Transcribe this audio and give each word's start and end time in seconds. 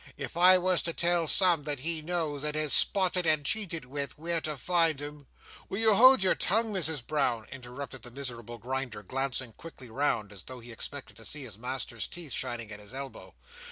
If 0.17 0.35
I 0.35 0.57
was 0.57 0.81
to 0.81 0.93
tell 0.93 1.27
some 1.27 1.61
that 1.65 1.81
he 1.81 2.01
knows, 2.01 2.43
and 2.43 2.55
has 2.55 2.73
spotted 2.73 3.27
and 3.27 3.45
cheated 3.45 3.85
with, 3.85 4.17
where 4.17 4.41
to 4.41 4.57
find 4.57 4.99
him—" 4.99 5.27
"Will 5.69 5.77
you 5.77 5.93
hold 5.93 6.23
your 6.23 6.33
tongue, 6.33 6.73
Misses 6.73 7.03
Brown?" 7.03 7.45
interrupted 7.51 8.01
the 8.01 8.09
miserable 8.09 8.57
Grinder, 8.57 9.03
glancing 9.03 9.53
quickly 9.53 9.91
round, 9.91 10.31
as 10.33 10.45
though 10.45 10.59
he 10.59 10.71
expected 10.71 11.17
to 11.17 11.25
see 11.25 11.43
his 11.43 11.55
master's 11.55 12.07
teeth 12.07 12.31
shining 12.33 12.71
at 12.71 12.79
his 12.79 12.95
elbow. 12.95 13.35